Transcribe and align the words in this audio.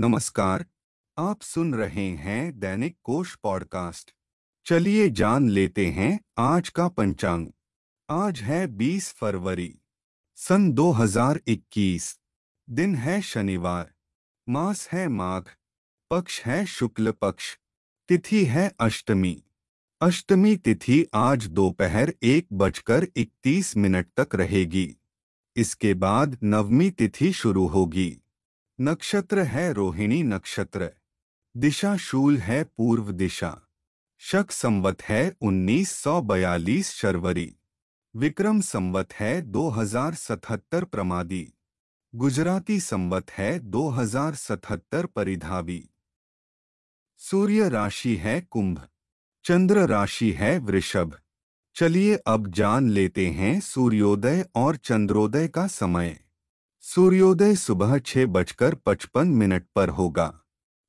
नमस्कार, 0.00 0.66
आप 1.18 1.42
सुन 1.42 1.74
रहे 1.74 2.10
हैं 2.10 2.58
दैनिक 2.58 2.96
कोश 3.04 3.36
पॉडकास्ट। 3.36 4.14
चलिए 4.66 5.10
जान 5.10 5.48
लेते 5.48 5.86
हैं 5.86 6.20
आज 6.38 6.68
का 6.68 6.88
पंचांग। 6.88 7.48
आज 8.10 8.40
है 8.40 8.66
20 8.66 9.12
फरवरी, 9.12 9.78
सन 10.34 10.72
2021 10.72 12.20
दिन 12.70 12.94
है 12.94 13.22
शनिवार, 13.22 13.94
मास 14.48 14.88
है 14.88 15.08
माघ, 15.08 15.42
पक्ष 16.10 16.42
है 16.42 16.66
शुक्ल 16.66 17.10
पक्ष, 17.10 17.58
तिथि 18.08 18.44
है 18.44 18.72
अष्टमी। 18.80 19.42
अष्टमी 20.00 20.56
तिथि 20.56 21.06
आज 21.14 21.46
दोपहर 21.46 22.14
एक 22.22 22.46
बजकर 22.52 23.08
इकतीस 23.16 23.76
मिनट 23.76 24.06
तक 24.20 24.34
रहेगी। 24.34 24.96
इसके 25.56 25.94
बाद 25.94 26.38
नवमी 26.42 26.90
तिथि 26.90 27.32
शुरू 27.32 27.66
होगी। 27.66 28.22
नक्षत्र 28.80 29.38
है 29.38 29.72
रोहिणी 29.72 30.22
नक्षत्र। 30.22 30.90
दिशा 31.56 31.96
शूल 31.96 32.38
है 32.38 32.64
पूर्व 32.64 33.12
दिशा। 33.12 33.60
शक 34.18 34.50
संवत 34.50 35.02
है 35.02 35.36
1942 35.42 36.90
शर्वरी। 36.90 37.56
विक्रम 38.16 38.60
संवत 38.60 39.12
है 39.12 39.42
2077 39.42 40.84
प्रमादी। 40.84 41.52
गुजराती 42.14 42.80
संवत 42.80 43.30
है 43.30 43.58
2077 43.58 45.06
परिधावी। 45.06 45.90
सूर्य 47.18 47.68
राशि 47.68 48.16
है 48.16 48.40
कुंभ। 48.40 48.88
चंद्र 49.44 49.86
राशि 49.86 50.32
है 50.32 50.58
वृषभ। 50.58 51.18
चलिए 51.74 52.16
अब 52.16 52.50
जान 52.50 52.90
लेते 52.90 53.26
हैं 53.26 53.60
सूर्योदय 53.60 54.46
और 54.54 54.76
चंद्रोदय 54.76 55.48
का 55.48 55.66
समय। 55.66 56.27
सूर्योदय 56.94 57.54
सुबह 57.54 57.98
छह 57.98 58.26
बजकर 58.26 58.74
पचपन 58.74 59.28
मिनट 59.28 59.66
पर 59.74 59.88
होगा। 59.88 60.40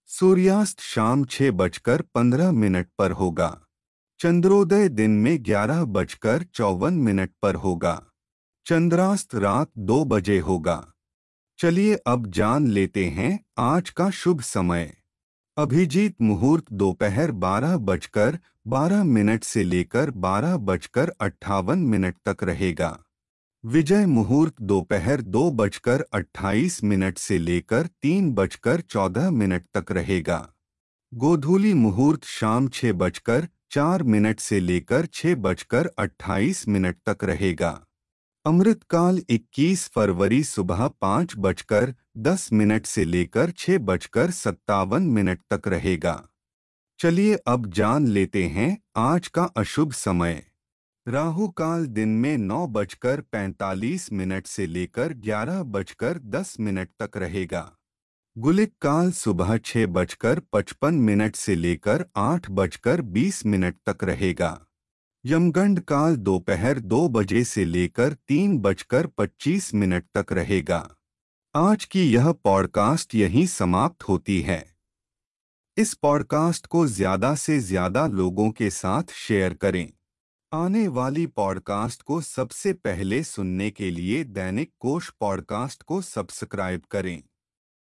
सूर्यास्त 0.07 0.79
शाम 0.79 1.25
छह 1.25 1.51
बजकर 1.51 2.01
पंद्रह 2.01 2.51
मिनट 2.51 2.87
पर 2.97 3.11
होगा। 3.11 3.61
चंद्रोदय 4.19 4.89
दिन 4.89 5.11
में 5.11 5.45
ग्यारह 5.45 5.83
बजकर 5.85 6.43
चौवन 6.43 6.93
मिनट 6.93 7.31
पर 7.41 7.55
होगा। 7.55 8.05
चंद्रास्त 8.65 9.35
रात 9.35 9.71
दो 9.77 10.05
बजे 10.05 10.39
होगा। 10.39 10.91
चलिए 11.57 11.95
अब 11.95 12.27
जान 12.27 12.67
लेते 12.67 13.05
हैं 13.05 13.45
आज 13.57 13.89
का 13.89 14.09
शुभ 14.09 14.41
समय। 14.41 14.97
अभिजीत 15.57 16.21
मुहूर्त 16.21 16.73
दोपहर 16.73 17.31
बारह 17.31 17.77
बजकर 17.77 18.39
बारह 18.67 19.03
मिनट 19.03 19.43
से 19.43 19.63
लेकर 19.63 20.11
बारह 20.11 20.57
बजकर 20.57 21.09
अट्ठावन 21.21 21.79
मिनट 21.79 22.15
तक 22.25 22.43
रहेगा। 22.43 23.03
विजय 23.65 24.05
मुहूर्त 24.05 24.53
दोपहर 24.61 25.21
दो 25.21 25.51
बजकर 25.51 26.01
अट्ठाईस 26.13 26.83
मिनट 26.83 27.17
से 27.17 27.37
लेकर 27.37 27.87
तीन 28.01 28.31
बजकर 28.33 28.81
चौदह 28.81 29.31
मिनट 29.31 29.65
तक 29.77 29.91
रहेगा। 29.91 30.53
गोधूली 31.13 31.73
मुहूर्त 31.73 32.23
शाम 32.23 32.67
छह 32.67 32.93
बजकर 32.93 33.47
चार 33.71 34.03
मिनट 34.03 34.39
से 34.39 34.59
लेकर 34.59 35.05
छह 35.05 35.35
बजकर 35.35 35.89
अट्ठाईस 35.97 36.67
मिनट 36.67 36.97
तक 37.09 37.23
रहेगा। 37.23 37.85
अमृतकाल 38.45 39.21
21 39.29 39.89
फरवरी 39.89 40.43
सुबह 40.43 40.87
पाँच 40.87 41.33
बजकर 41.37 41.95
दस 42.17 42.53
मिनट 42.53 42.85
से 42.85 43.05
लेकर 43.05 43.51
छह 43.51 43.77
बजकर 43.77 44.31
सत्तावन 44.31 45.03
मिनट 45.03 45.41
तक 45.53 45.67
रहेगा। 45.67 46.29
चलिए 46.99 47.35
अब 47.35 47.71
जान 47.71 48.07
लेते 48.07 48.43
हैं 48.47 48.77
आज 48.95 49.27
का 49.27 49.43
अशुभ 49.43 49.91
समय। 49.91 50.48
राहु 51.09 51.47
काल 51.49 51.85
दिन 51.87 52.09
में 52.09 52.37
नौ 52.37 52.65
बजकर 52.67 53.21
पैंतालीस 53.21 54.11
मिनट 54.13 54.47
से 54.47 54.65
लेकर 54.67 55.13
ग्यारह 55.13 55.63
बजकर 55.63 56.19
दस 56.25 56.55
मिनट 56.59 56.89
तक 56.99 57.17
रहेगा। 57.17 57.61
गुलिक 58.35 58.73
काल 58.81 59.11
सुबह 59.11 59.57
छह 59.57 59.85
बजकर 59.87 60.39
पचपन 60.53 60.93
मिनट 60.93 61.35
से 61.35 61.55
लेकर 61.55 62.05
आठ 62.17 62.51
बजकर 62.51 63.01
बीस 63.01 63.45
मिनट 63.45 63.75
तक 63.85 64.03
रहेगा। 64.03 64.51
यमगंड 65.25 65.79
काल 65.79 66.15
दोपहर 66.15 66.79
दो 66.79 67.07
बजे 67.09 67.43
से 67.43 67.65
लेकर 67.65 68.13
तीन 68.27 68.57
बजकर 68.59 69.07
पच्चीस 69.07 69.73
मिनट 69.73 70.05
तक 70.17 70.33
रहेगा। 70.33 70.87
आज 71.55 71.85
की 71.85 72.09
यह 72.13 72.31
पॉडकास्ट 72.31 73.15
यहीं 73.15 73.45
समाप्त 73.47 74.03
होती 74.03 74.41
है। 74.41 74.63
इस 75.77 75.93
पॉडकास्ट 75.93 76.67
को 76.67 76.87
ज़्यादा 76.87 77.35
से 77.35 77.59
ज़्यादा 77.59 78.07
लोगों 78.07 78.51
के 78.51 78.69
साथ 78.69 79.03
शेयर 79.17 79.53
करें। 79.53 79.87
आने 80.53 80.87
वाली 80.87 81.25
पॉडकास्ट 81.27 82.01
को 82.01 82.21
सबसे 82.21 82.73
पहले 82.73 83.23
सुनने 83.23 83.71
के 83.71 83.91
लिए 83.91 84.23
दैनिक 84.23 84.71
कोश 84.79 85.09
पॉडकास्ट 85.09 85.83
को 85.83 86.01
सब्सक्राइब 86.01 86.81
करें। 86.91 87.23